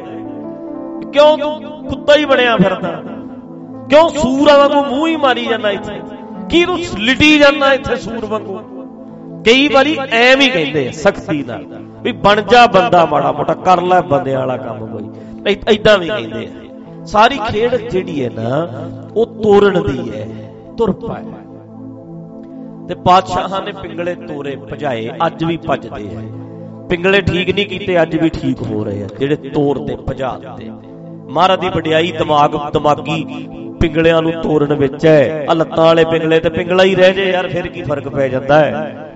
ਕਿਉਂ? 1.12 1.36
ਤੂੰ 1.38 1.88
ਕੁੱਤਾ 1.88 2.14
ਹੀ 2.16 2.24
ਬਣਿਆ 2.24 2.56
ਫਿਰਦਾ। 2.56 3.02
ਕਿਉਂ 3.90 4.08
ਸੂਰ 4.08 4.48
ਵਾਂਗੂ 4.48 4.82
ਮੂੰਹ 4.84 5.06
ਹੀ 5.08 5.16
ਮਾਰੀ 5.16 5.46
ਜਾਂਦਾ 5.46 5.70
ਇੱਥੇ? 5.70 6.00
ਕੀ 6.50 6.64
ਨੂੰ 6.64 6.78
ਲਿਟੀ 6.98 7.38
ਜਾਂਦਾ 7.38 7.72
ਇੱਥੇ 7.74 7.96
ਸੂਰ 7.96 8.24
ਵਾਂਗੂ? 8.24 8.58
ਕਈ 9.46 9.68
ਵਾਰੀ 9.68 9.96
ਐਵੇਂ 10.10 10.46
ਹੀ 10.46 10.50
ਕਹਿੰਦੇ 10.50 10.86
ਆ 10.88 10.90
ਸਖਤੀ 10.92 11.42
ਨਾਲ 11.42 11.64
ਵੀ 12.02 12.12
ਬਣ 12.12 12.40
ਜਾ 12.42 12.66
ਬੰਦਾ 12.66 13.04
ਮਾੜਾ 13.06 13.32
ਮੋਟਾ, 13.32 13.54
ਕਰ 13.54 13.82
ਲੈ 13.82 14.00
ਬੰਦੇ 14.00 14.34
ਵਾਲਾ 14.34 14.56
ਕੰਮ 14.56 14.86
ਕੋਈ। 14.86 15.54
ਐਦਾਂ 15.68 15.98
ਵੀ 15.98 16.06
ਕਹਿੰਦੇ 16.06 16.46
ਆ। 16.46 17.04
ਸਾਰੀ 17.04 17.38
ਖੇਡ 17.48 17.74
ਜਿਹੜੀ 17.74 18.24
ਹੈ 18.24 18.30
ਨਾ, 18.30 18.66
ਉਹ 19.16 19.26
ਤੋੜਨ 19.42 19.82
ਦੀ 19.82 20.10
ਹੈ, 20.10 20.26
ਤੁਰ 20.78 20.92
ਪਾਏ। 20.92 21.24
ਤੇ 22.88 22.94
ਪਾਤਸ਼ਾਹਾਂ 22.94 23.62
ਨੇ 23.62 23.72
ਪਿੰਗਲੇ 23.72 24.14
ਤੋਰੇ 24.14 24.56
ਭਜਾਏ, 24.72 25.10
ਅੱਜ 25.26 25.44
ਵੀ 25.44 25.56
ਭੱਜਦੇ 25.56 26.08
ਆ। 26.16 26.22
ਪਿੰਗਲੇ 26.90 27.20
ਠੀਕ 27.20 27.54
ਨਹੀਂ 27.54 27.66
ਕੀਤੇ, 27.66 28.02
ਅੱਜ 28.02 28.16
ਵੀ 28.16 28.28
ਠੀਕ 28.28 28.62
ਹੋ 28.62 28.84
ਰਹੇ 28.84 29.02
ਆ, 29.04 29.06
ਜਿਹੜੇ 29.18 29.36
ਤੋੜ 29.36 29.78
ਤੇ 29.78 29.96
ਭਜਾ 30.08 30.36
ਦਿੱਤੇ। 30.38 30.70
ਮਹਾਰਾਜ 31.30 31.60
ਦੀ 31.60 31.68
ਵਡਿਆਈ 31.68 32.12
ਦਿਮਾਗ 32.12 32.56
ਦਿਮਾਗੀ 32.72 33.24
ਪਿੰਗਲਿਆਂ 33.80 34.22
ਨੂੰ 34.22 34.32
ਤੋੜਨ 34.32 34.74
ਵਿੱਚ 34.74 35.06
ਹੈ। 35.06 35.46
ਆ 35.50 35.54
ਲੱਤਾਂ 35.54 35.84
ਵਾਲੇ 35.84 36.04
ਪਿੰਗਲੇ 36.04 36.40
ਤੇ 36.40 36.48
ਪਿੰਗਲਾ 36.48 36.84
ਹੀ 36.84 36.94
ਰਹਿ 36.94 37.12
ਜੇ 37.12 37.30
ਯਾਰ, 37.30 37.48
ਫਿਰ 37.48 37.66
ਕੀ 37.66 37.82
ਫ਼ਰਕ 37.82 38.08
ਪੈ 38.08 38.28
ਜਾਂਦਾ 38.28 38.58
ਹੈ? 38.58 39.06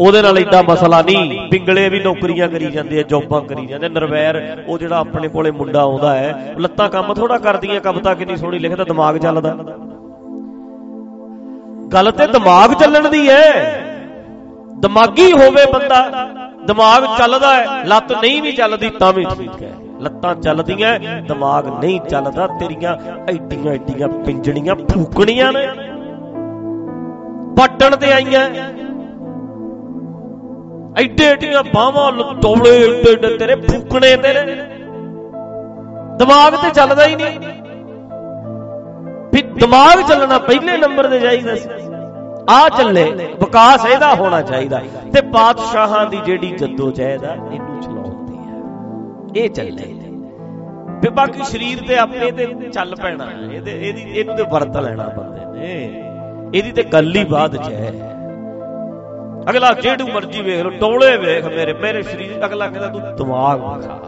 ਉਹਦੇ 0.00 0.22
ਨਾਲ 0.22 0.38
ਇਦਾਂ 0.38 0.62
ਮਸਲਾ 0.62 1.02
ਨਹੀਂ। 1.02 1.50
ਪਿੰਗਲੇ 1.50 1.88
ਵੀ 1.88 2.00
ਨੌਕਰੀਆਂ 2.00 2.48
ਕਰੀ 2.48 2.66
ਜਾਂਦੇ 2.66 3.00
ਆ, 3.00 3.02
ਜੌਬਾਂ 3.02 3.40
ਕਰੀ 3.40 3.66
ਜਾਂਦੇ 3.66 3.88
ਨਰਵੈਰ, 3.88 4.64
ਉਹ 4.66 4.78
ਜਿਹੜਾ 4.78 4.98
ਆਪਣੇ 4.98 5.28
ਕੋਲੇ 5.28 5.50
ਮੁੰਡਾ 5.50 5.80
ਆਉਂਦਾ 5.80 6.14
ਹੈ, 6.14 6.54
ਲੱਤਾਂ 6.58 6.88
ਕੰਮ 6.88 7.14
ਥੋੜਾ 7.14 7.38
ਕਰਦੀਆਂ 7.38 7.80
ਕਵਿਤਾ 7.80 8.14
ਕਿੰਨੀ 8.14 8.36
ਸੋਹਣੀ 8.36 8.58
ਲਿਖਦਾ 8.58 8.84
ਦਿਮਾਗ 8.84 9.18
ਚੱਲਦਾ। 9.18 9.56
ਗੱਲ 11.92 12.10
ਤੇ 12.10 12.26
ਦਿਮਾਗ 12.26 12.74
ਚੱਲਣ 12.74 13.08
ਦੀ 13.08 13.28
ਹੈ। 13.28 13.80
ਦਿਮਾਗੀ 14.78 15.32
ਹੋਵੇ 15.32 15.72
ਬੰਦਾ, 15.72 16.28
ਦਿਮਾਗ 16.66 17.04
ਚੱਲਦਾ 17.18 17.54
ਹੈ, 17.54 17.84
ਲੱਤ 17.84 18.12
ਨਹੀਂ 18.12 18.42
ਵੀ 18.42 18.52
ਚੱਲਦੀ 18.52 18.90
ਤਾਂ 18.90 19.12
ਵੀ 19.12 19.24
ਠੀਕ 19.24 19.62
ਹੈ। 19.62 19.72
ਲੱਤਾਂ 20.00 20.34
ਚੱਲਦੀਆਂ, 20.34 20.98
ਦਿਮਾਗ 21.22 21.66
ਨਹੀਂ 21.66 22.00
ਚੱਲਦਾ, 22.00 22.46
ਤੇਰੀਆਂ 22.46 22.96
ਐਡੀਆਂ 23.28 23.72
ਐਡੀਆਂ 23.72 24.08
ਪਿੰਜਣੀਆਂ 24.08 24.74
ਫੂਕਣੀਆਂ 24.74 25.52
ਨੇ। 25.52 25.66
ਪੱਟਣ 27.56 27.96
ਤੇ 27.96 28.12
ਆਈਆਂ। 28.12 28.48
ਐਡੇ 30.98 31.24
ਐਡੀਆਂ 31.24 31.62
ਬਾਹਾਂ 31.74 32.12
ਲਤੋੜੇ 32.12 32.70
ਐਡੇ 32.82 33.12
ਐਡੇ 33.12 33.38
ਤੇਰੇ 33.38 33.54
ਫੂਕਣੇ 33.54 34.16
ਤੇਰੇ 34.16 34.44
ਦਿਮਾਗ 36.18 36.52
ਤੇ 36.52 36.70
ਚੱਲਦਾ 36.70 37.06
ਹੀ 37.06 37.14
ਨਹੀਂ। 37.16 37.38
ਵੀ 39.34 39.42
ਦਿਮਾਗ 39.42 40.00
ਚੱਲਣਾ 40.08 40.38
ਪਹਿਲੇ 40.38 40.76
ਨੰਬਰ 40.76 41.06
ਤੇ 41.06 41.20
ਚਾਹੀਦਾ 41.20 41.54
ਸੀ। 41.54 41.68
ਆ 42.50 42.68
ਚੱਲੇ, 42.68 43.04
ਵਿਕਾਸ 43.40 43.86
ਇਹਦਾ 43.86 44.14
ਹੋਣਾ 44.14 44.40
ਚਾਹੀਦਾ। 44.42 44.80
ਤੇ 45.14 45.20
ਬਾਦਸ਼ਾਹਾਂ 45.20 46.06
ਦੀ 46.06 46.16
ਜਿਹੜੀ 46.16 46.50
ਜੱਦੋ 46.50 46.90
ਜਹਿਦ 46.90 47.24
ਆ 47.24 47.32
ਇਹਨੂੰ 47.34 47.48
ਚਲਾਉਂਦੀ 47.48 47.56
ਆ 47.56 47.69
ਇਹ 49.36 49.48
ਚੱਲੇ 49.50 49.94
ਤੇ 51.02 51.10
ਬਾਕੀ 51.10 51.44
ਸਰੀਰ 51.44 51.80
ਤੇ 51.88 51.96
ਆਪਣੇ 51.98 52.30
ਤੇ 52.30 52.46
ਚੱਲ 52.72 52.94
ਪੈਣਾ। 53.02 53.26
ਇਹਦੇ 53.52 53.72
ਇਹਦੀ 53.80 54.02
ਇਹਨੂੰ 54.10 54.36
ਤੇ 54.36 54.42
ਵਰਤ 54.52 54.76
ਲੈਣਾ 54.76 55.08
ਬੰਦੇ 55.16 55.44
ਨੇ। 55.52 55.74
ਇਹਦੀ 56.54 56.72
ਤੇ 56.72 56.82
ਗੱਲ 56.92 57.16
ਹੀ 57.16 57.24
ਬਾਅਦ 57.24 57.56
ਚ 57.56 57.70
ਹੈ। 57.70 57.92
ਅਗਲਾ 59.50 59.72
ਜਿਹੜੂ 59.74 60.06
ਮਰਜ਼ੀ 60.08 60.42
ਵੇਖ 60.42 60.62
ਲੋ 60.62 60.70
ਟੋਲੇ 60.80 61.16
ਵੇਖ 61.16 61.44
ਮੇਰੇ 61.46 61.72
ਮੇਰੇ 61.72 62.02
ਸਰੀਰ 62.02 62.44
ਅਗਲਾ 62.46 62.66
ਕਹਿੰਦਾ, 62.66 62.88
ਤੂੰ 62.88 63.16
ਦਿਮਾਗ 63.16 63.60
ਵਿਖਾ 63.60 63.98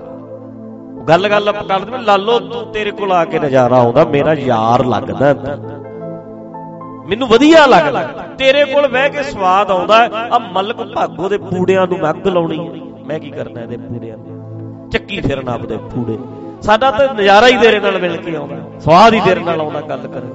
ਗੱਲ 1.08 1.28
ਗੱਲ 1.30 1.48
ਆਪਾਂ 1.48 1.64
ਕਰਦੇ 1.68 1.98
ਲਾਲੋ 1.98 2.38
ਤੂੰ 2.40 2.64
ਤੇਰੇ 2.72 2.90
ਕੋਲ 2.90 3.12
ਆ 3.12 3.24
ਕੇ 3.24 3.38
ਨਜ਼ਾਰਾ 3.38 3.76
ਆਉਂਦਾ, 3.76 4.04
ਮੇਰਾ 4.06 4.34
ਯਾਰ 4.36 4.84
ਲੱਗਦਾ 4.86 5.34
ਮੈਨੂੰ 7.08 7.28
ਵਧੀਆ 7.28 7.64
ਲੱਗਦਾ 7.66 8.02
ਤੇਰੇ 8.38 8.64
ਕੋਲ 8.64 8.86
ਬਹਿ 8.88 9.10
ਕੇ 9.10 9.22
ਸਵਾਦ 9.22 9.70
ਆਉਂਦਾ 9.70 9.96
ਆ 10.32 10.38
ਮਲਕ 10.52 10.82
ਭਾਗੋ 10.94 11.28
ਦੇ 11.28 11.38
ਪੂੜਿਆਂ 11.40 11.86
ਨੂੰ 11.86 11.98
ਮੱਗ 11.98 12.26
ਲਾਉਣੀ 12.28 12.58
ਮੈਂ 13.06 13.18
ਕੀ 13.20 13.30
ਕਰਨਾ 13.30 13.62
ਇਹਦੇ 13.62 13.76
ਪੂੜਿਆਂ 13.78 14.16
ਨੂੰ? 14.16 14.41
ਚੱਕੀ 14.92 15.20
ਫਿਰਨਾ 15.20 15.52
ਆਪਦੇ 15.52 15.76
ਪੂੜੇ। 15.90 16.18
ਸਾਡਾ 16.62 16.90
ਤਾਂ 16.90 17.06
ਨਜ਼ਾਰਾ 17.14 17.46
ਹੀ 17.48 17.56
ਤੇਰੇ 17.58 17.78
ਨਾਲ 17.80 17.98
ਮਿਲ 18.00 18.16
ਕੇ 18.16 18.34
ਆਉਂਦਾ। 18.36 18.56
ਸਵਾਦ 18.80 19.14
ਹੀ 19.14 19.20
ਤੇਰੇ 19.20 19.40
ਨਾਲ 19.40 19.60
ਆਉਂਦਾ 19.60 19.80
ਗੱਲ 19.80 20.06
ਕਰਨ 20.06 20.30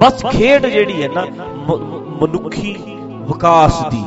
ਬਸ 0.00 0.24
ਖੇਡ 0.26 0.66
ਜਿਹੜੀ 0.66 1.02
ਹੈ 1.02 1.08
ਨਾ 1.08 1.24
ਮਨੁੱਖੀ 2.20 2.76
ਵਿਕਾਸ 3.28 3.82
ਦੀ। 3.90 4.04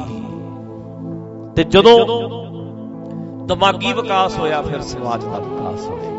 ਤੇ 1.55 1.63
ਜਦੋਂ 1.65 1.97
ਦਿਮਾਗੀ 3.47 3.93
ਵਿਕਾਸ 3.93 4.37
ਹੋਇਆ, 4.39 4.61
ਫਿਰ 4.61 4.81
ਸਮਾਜ 4.81 5.23
ਦਾ 5.23 5.39
ਵਿਕਾਸ 5.39 5.87
ਹੋਇਆ 5.87 6.13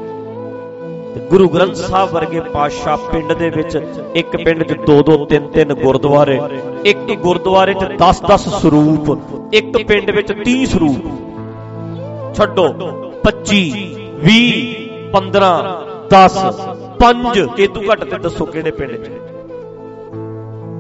ਤੇ 1.15 1.21
ਗੁਰੂ 1.31 1.49
ਗ੍ਰੰਥ 1.49 1.75
ਸਾਹਿਬ 1.77 2.11
ਵਰਗੇ 2.11 2.41
ਪਾਤਸ਼ਾਹ 2.53 2.97
ਪਿੰਡ 3.13 3.33
ਦੇ 3.33 3.51
ਵਿੱਚ 3.51 3.77
ਇੱਕ 4.15 4.37
ਪਿੰਡ 4.37 4.63
'ਚ 4.63 4.77
ਦੋ 4.87 5.03
ਦੋ, 5.03 5.25
ਤਿੰਨ 5.27 5.47
ਤਿੰਨ 5.49 5.75
ਗੁਰਦੁਆਰੇ, 5.75 6.41
ਇੱਕ 6.85 7.13
ਗੁਰਦੁਆਰੇ 7.23 7.75
'ਚ 7.75 7.85
10-10 7.99 8.49
ਸਰੂਪ, 8.61 9.19
ਇੱਕ 9.55 9.77
ਪਿੰਡ 9.79 10.11
ਵਿੱਚ 10.11 10.33
30 10.45 10.67
ਸਰੂਪ। 10.67 11.26
ਛੱਡੋ। 12.37 12.67
25 13.25 13.63
20 14.25 14.41
15 15.13 15.51
10 16.11 16.35
5 17.01 17.47
ਇਹ 17.59 17.69
ਤੋਂ 17.69 17.83
ਘੱਟ 17.83 18.05
ਤੇ 18.05 18.19
ਦੱਸੋ 18.19 18.45
ਕਿਹੜੇ 18.47 18.71
ਪਿੰਡ 18.73 18.93
'ਚ 18.97 19.09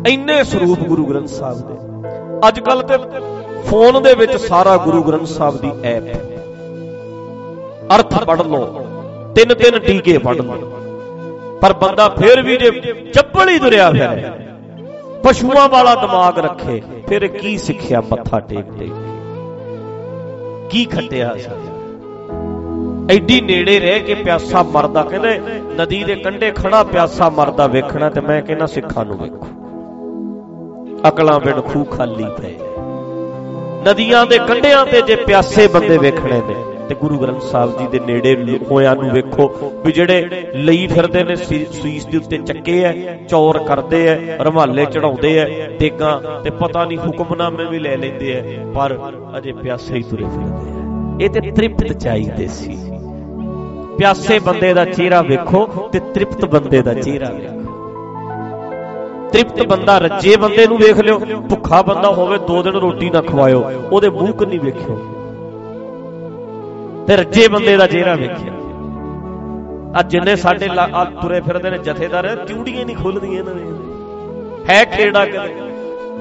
ਇੰਨੇ 0.09 0.43
ਸਰੂਪ 0.45 0.81
ਗੁਰੂ 0.89 1.05
ਗ੍ਰੰਥ 1.07 1.29
ਸਾਹਿਬ 1.29 1.59
ਦੇ। 1.69 1.75
ਅੱਜ 2.49 2.61
ਕੱਲ 2.61 2.83
ਤੇ 2.83 2.97
ਫੋਨ 3.67 4.03
ਦੇ 4.03 4.15
ਵਿੱਚ 4.15 4.35
ਸਾਰਾ 4.39 4.77
ਗੁਰੂ 4.77 5.03
ਗ੍ਰੰਥ 5.03 5.27
ਸਾਹਿਬ 5.29 5.61
ਦੀ 5.61 5.71
ਐਪ 5.85 6.05
ਅਰਥ 7.97 8.15
ਪੜ 8.25 8.41
ਲਓ 8.43 8.65
ਤਿੰਨ 9.37 9.55
ਤਿੰਨ 9.55 9.79
ਟੀਕੇ 9.79 10.19
ਪੜ 10.19 10.37
ਲਓ। 10.37 10.55
ਪਰ 11.63 11.73
ਬੰਦਾ 11.73 12.09
ਫੇਰ 12.11 12.43
ਵੀ 12.43 12.57
ਜੇ 12.57 12.71
ਚੱਪਲ 13.15 13.49
ਹੀ 13.49 13.59
ਦੁਰਿਆ 13.59 13.91
ਫਿਰੇ, 13.91 14.31
ਪਸ਼ੂਆਂ 15.25 15.69
ਵਾਲਾ 15.69 15.95
ਦਿਮਾਗ 15.95 16.39
ਰੱਖੇ, 16.39 16.81
ਫਿਰ 17.09 17.27
ਕੀ 17.29 17.57
ਸਿੱਖਿਆ 17.59 18.01
ਮੱਥਾ 18.11 18.41
ਟੇਕ 18.41 18.67
ਟੇਕ 18.79 18.93
ਕੀ 20.71 20.85
ਖੱਟਿਆ 20.85 21.37
ਐਡੀ 23.11 23.41
ਨੇੜੇ 23.41 23.81
ਰਹਿ 23.81 24.01
ਕੇ 24.01 24.15
ਪਿਆਸਾ 24.15 24.63
ਮਰਦਾ, 24.63 25.03
ਕਹਿੰਦੇ 25.03 25.41
ਨਦੀ 25.81 26.05
ਦੇ 26.05 26.15
ਕੰਢੇ 26.15 26.51
ਖੜਾ 26.51 26.83
ਪਿਆਸਾ 26.85 27.29
ਮਰਦਾ 27.29 27.67
ਵੇਖਣਾ 27.67 28.11
ਤੇ 28.11 28.21
ਮੈਂ 28.21 28.43
ਕਹਿੰਦਾ 28.43 28.67
ਸਿੱਖਾਂ 28.67 29.05
ਨੂੰ 29.05 29.19
ਵੇਖੋ। 29.19 29.47
ਅਕਲਾਂ 31.09 31.41
ਬਿਨ 31.41 31.61
ਖੂ 31.61 31.85
ਖਾਲੀ 31.85 32.25
ਪਏ। 32.39 32.55
ਨਦੀਆਂ 33.89 34.27
ਦੇ 34.27 34.39
ਕੰਢਿਆਂ 34.39 34.87
ਤੇ 34.87 35.03
ਜੇ 35.03 35.17
ਪਿਆਸੇ 35.17 35.67
ਬੰਦੇ 35.67 35.99
ਵੇਖਣੇ 35.99 36.41
ਨੇ। 36.41 36.76
ਤੇ 36.89 36.95
ਗੁਰੂ 36.95 37.19
ਗ੍ਰੰਥ 37.19 37.43
ਸਾਹਿਬ 37.43 37.79
ਜੀ 37.79 37.87
ਦੇ 37.87 38.01
ਨੇੜੇ 38.07 38.59
ਹੋਇਆਂ 38.71 38.95
ਨੂੰ 38.97 39.11
ਵੇਖੋ 39.11 39.73
ਵੀ 39.85 39.93
ਜਿਹੜੇ 39.93 40.45
ਲਈ 40.55 40.87
ਫਿਰਦੇ 40.87 41.25
ਨੇ 41.25 41.37
ਸੀਸ 41.37 42.07
ਦੇ 42.07 42.17
ਉੱਤੇ 42.17 42.39
ਚੱਕੇ 42.39 42.83
ਐ, 42.85 42.93
ਚੌਰ 43.29 43.59
ਕਰਦੇ 43.59 44.07
ਐ, 44.09 44.37
ਰਮਾਲੇ 44.41 44.85
ਚੜਾਉਂਦੇ 44.85 45.37
ਐ 45.39 45.47
ਤੇਗਾ 45.79 46.41
ਤੇ 46.45 46.51
ਪਤਾ 46.51 46.85
ਨਹੀਂ 46.85 46.99
ਹੁਕਮਨਾਮੇ 46.99 47.65
ਵੀ 47.65 47.79
ਲੈ 47.79 47.97
ਲੈਂਦੇ 47.97 48.33
ਐ, 48.33 48.65
ਪਰ 48.75 48.99
ਅਜੇ 49.39 49.53
ਪਿਆਸੇ 49.53 49.95
ਹੀ 49.95 50.03
ਤੁਰੇ 50.03 50.25
ਫਿਰਦੇ 50.25 50.71
ਐ। 50.71 51.25
ਇਹ 51.25 51.31
ਤੇ 51.31 51.51
ਤ੍ਰਿਪਤ 51.51 51.93
ਚਾਹੀਦੇ 51.93 52.47
ਸੀ। 52.47 52.77
ਪਿਆਸੇ 53.99 54.39
ਬੰਦੇ 54.39 54.73
ਦਾ 54.75 54.85
ਚਿਹਰਾ 54.85 55.23
ਵੇਖੋ 55.23 55.67
ਤੇ 55.93 56.01
ਤ੍ਰਿਪਤ 56.15 56.45
ਬੰਦੇ 56.45 56.83
ਦਾ 56.83 56.95
ਚਿਹਰਾ 56.95 57.31
ਵੇਖੋ। 57.31 57.55
ਤ੍ਰਿਪਤ 59.33 59.67
ਬੰਦਾ 59.67 59.99
ਰੱਜੇ 59.99 60.37
ਬੰਦੇ 60.37 60.67
ਨੂੰ 60.67 60.79
ਵੇਖ 60.79 60.99
ਲਿਓ, 61.01 61.19
ਭੁੱਖਾ 61.51 61.83
ਬੰਦਾ 61.83 62.09
ਹੋਵੇ 62.09 62.39
ਦੋ 62.39 62.63
ਦਿਨ 62.63 62.75
ਰੋਟੀ 62.75 63.11
ਨਾ 63.11 63.21
ਖਵਾਇਓ, 63.21 63.65
ਉਹਦੇ 63.93 64.11
ਮੂੰਹ 64.11 64.33
ਕੰਨੀ 64.33 64.59
ਵੇਖਿਓ। 64.59 64.99
ਤੇ 67.09 67.17
ਰੱਜੇ 67.17 67.49
ਬੰਦੇ 67.49 67.77
ਦਾ 67.77 67.87
ਚਿਹਰਾ 67.87 68.15
ਵੇਖਿਆ 68.15 68.53
ਆ 69.99 70.03
ਜਿੰਨੇ 70.03 70.37
ਸਾਡੇ 70.37 70.69
ਆ 70.79 71.05
ਤੁਰੇ 71.05 71.41
ਫਿਰਦੇ 71.41 71.71
ਨੇ 71.71 71.79
ਜਥੇਦਾਰ, 71.79 72.35
ਚੂੜੀਆਂ 72.49 72.85
ਨਹੀਂ 72.87 72.97
ਖੁੱਲਦੀਆਂ 72.97 73.39
ਇਹਨਾਂ 73.41 73.55
ਦੇ 73.55 73.63
ਹੈ 74.69 74.85
ਖੇੜਾ 74.85 75.25
ਕਿਤੇ 75.25 75.55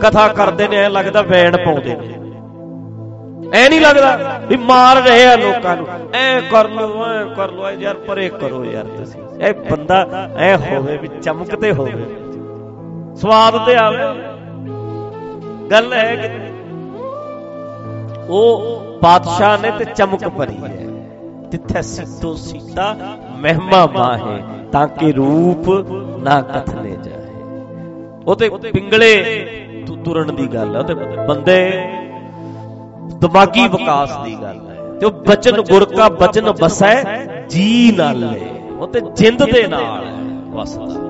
ਕਥਾ 0.01 0.27
ਕਰਦੇ 0.27 0.67
ਨੇ, 0.67 0.77
ਐ 0.77 0.89
ਲੱਗਦਾ 0.89 1.21
ਵੈਣ 1.21 1.57
ਪਾਉਂਦੇ 1.57 1.95
ਨੇ। 1.95 2.13
ਐ 3.53 3.67
ਨਹੀਂ 3.69 3.81
ਲੱਗਦਾ 3.81 4.39
ਵੀ 4.49 4.55
ਮਾਰ 4.57 5.01
ਰਹੇ 5.01 5.25
ਆ 5.25 5.35
ਲੋਕਾਂ 5.35 5.75
ਨੂੰ। 5.77 5.87
ਐ 6.13 6.39
ਕਰ 6.41 6.69
ਲੋ 6.69 7.05
ਐ 7.05 7.23
ਕਰ 7.35 7.51
ਲੋ 7.51 7.69
ਯਾਰ 7.71 7.95
ਪਰੇ 7.97 8.29
ਕਰੋ 8.29 8.63
ਯਾਰ 8.65 8.85
ਤੁਸੀਂ। 8.85 9.21
ਇਹ 9.41 9.53
ਬੰਦਾ 9.71 10.29
ਐ 10.37 10.55
ਹੋਵੇ 10.57 10.97
ਵੀ 10.97 11.07
ਚਮਕਦੇ 11.21 11.71
ਹੋਵੇ। 11.71 12.05
ਸਵਾਦ 13.15 13.65
ਤੇ 13.65 13.75
ਆਵੇ। 13.75 13.97
ਗੱਲ 15.71 15.93
ਹੈ 15.93 16.15
ਕਿ 16.15 16.27
ਉਹ 18.29 18.99
ਬਾਦਸ਼ਾਹ 19.01 19.57
ਨੇ 19.57 19.71
ਤੇ 19.71 19.85
ਚਮਕ 19.85 20.27
ਭਰੀ 20.27 20.57
ਹੈ। 20.57 20.87
ਤਿੱਥੇ 21.51 21.81
ਸਿੱਤੋ 21.81 22.33
ਸੀਤਾ, 22.35 22.95
ਮਹਿਮਾ 23.37 23.85
ਮਾਹੇ, 23.85 24.41
ਤਾਂ 24.71 24.87
ਕਿ 24.87 25.11
ਰੂਪ 25.11 25.69
ਨਾ 26.23 26.41
ਕਥਨੇ 26.41 26.95
ਜਾਏ 27.03 27.23
ਉਹ 28.27 28.35
ਤੇ 28.35 28.49
ਪਿੰਗਲੇ 28.49 29.13
ਤੁਰਨ 30.03 30.35
ਦੀ 30.35 30.47
ਗੱਲ 30.47 30.75
ਹੈ 30.75 30.81
ਤੇ 30.81 30.93
ਬੰਦੇ 31.27 31.59
ਦਿਮਾਗੀ 33.19 33.67
ਵਿਕਾਸ 33.67 34.15
ਦੀ 34.25 34.35
ਗੱਲ 34.35 34.59
ਹੈ। 34.69 34.97
ਤੇ 34.99 35.05
ਉਹ 35.05 35.11
ਬਚਨ 35.27 35.61
ਗੁਰ 35.61 35.85
ਕਾ 35.85 36.09
ਬਚਨ 36.09 36.51
ਬਸੈ 36.51 37.03
ਜੀ 37.49 37.91
ਨਾਲ 37.97 38.23
ਉਹ 38.79 38.87
ਤੇ 38.87 39.01
ਜਿੰਦ 39.17 39.43
ਦੇ 39.43 39.65
ਨਾਲ 39.67 40.05
ਵਸਦਾ। 40.49 41.03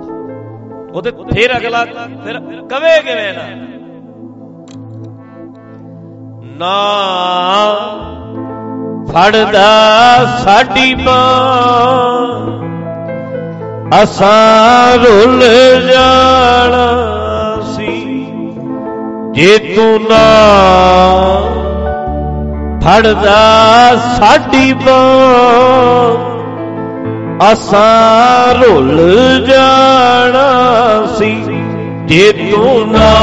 ਉਹ 0.94 1.02
ਤੇ 1.02 1.12
ਫਿਰ 1.32 1.58
ਅਗਲਾ 1.58 1.84
ਫਿਰ 2.24 2.40
ਕਵੇ 2.70 3.02
ਕਿਵੇਂ 3.02 3.34
ਨਾ? 3.34 3.44
ਨਾ 6.46 6.76
ਫੜਦਾ 9.10 9.70
ਸਾਡੀ 10.44 10.94
ਬਾਹ 10.96 12.44
ਅਸਾਂ 14.02 14.98
ਰੁੱਲ 14.98 15.42
ਜਾਣਾ 15.88 16.86
ਸੀ 17.72 17.96
ਜੇ 19.36 19.58
ਤੂੰ 19.76 20.00
ਨਾ 20.10 20.24
ਫੜਦਾ 22.84 23.42
ਸਾਡੀ 24.18 24.74
ਬਾਹ 24.86 26.24
ਅਸਾਂ 27.52 28.54
ਰੁੱਲ 28.56 28.98
ਜਾਣਾ 29.48 30.48
ਸੀ 31.18 31.36
ਜੇ 32.08 32.32
ਤੂੰ 32.32 32.92
ਨਾ 32.92 33.14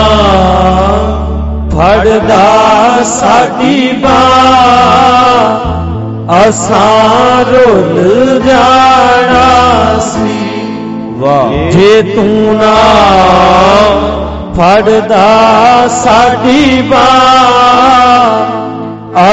ਫੜਦਾ 1.73 3.03
ਸਾਡੀ 3.05 3.93
ਬਾਹ। 3.93 5.73
ਅਸਾਂ 6.49 7.45
ਰੁੱਲ 7.45 8.41
ਜਾਣਾ 8.47 9.99
ਸੀ। 9.99 10.39
ਵਾਹ। 11.19 11.71
ਜੇ 11.71 12.03
ਤੂੰ 12.03 12.57
ਨਾ 12.57 12.75
ਫੜਦਾ 14.57 15.89
ਸਾਡੀ 15.89 16.83
ਬਾਹ 16.83 18.63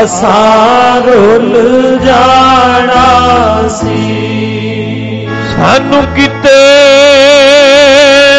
ਅਸਾਂ 0.03 1.01
ਰੁੱਲ 1.01 1.99
ਜਾਣਾ 2.05 3.67
ਸੀ। 3.67 5.27
ਸਾਨੂੰ 5.55 6.03
ਕਿਤੇ 6.15 6.59